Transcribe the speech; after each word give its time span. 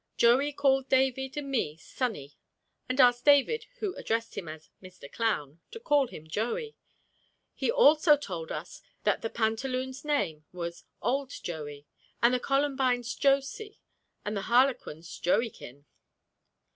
Joey 0.17 0.51
called 0.51 0.89
David 0.89 1.37
and 1.37 1.51
me 1.51 1.77
"Sonny," 1.77 2.35
and 2.89 2.99
asked 2.99 3.23
David, 3.23 3.67
who 3.77 3.93
addressed 3.95 4.35
him 4.35 4.47
as 4.47 4.71
"Mr. 4.81 5.11
Clown," 5.13 5.59
to 5.69 5.79
call 5.79 6.07
him 6.07 6.25
Joey. 6.27 6.75
He 7.53 7.69
also 7.69 8.17
told 8.17 8.51
us 8.51 8.81
that 9.03 9.21
the 9.21 9.29
pantaloon's 9.29 10.03
name 10.03 10.43
was 10.51 10.85
old 11.03 11.29
Joey, 11.29 11.85
and 12.19 12.33
the 12.33 12.39
columbine's 12.39 13.13
Josy, 13.13 13.77
and 14.25 14.35
the 14.35 14.49
harlequin's 14.49 15.19
Joeykin. 15.19 15.85